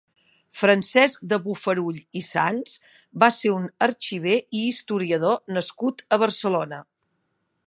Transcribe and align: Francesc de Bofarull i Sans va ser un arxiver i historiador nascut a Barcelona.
Francesc 0.59 1.25
de 1.33 1.37
Bofarull 1.43 1.99
i 2.21 2.23
Sans 2.29 2.73
va 3.25 3.31
ser 3.37 3.53
un 3.59 3.69
arxiver 3.91 4.41
i 4.61 4.65
historiador 4.73 5.41
nascut 5.59 6.07
a 6.19 6.25
Barcelona. 6.27 6.87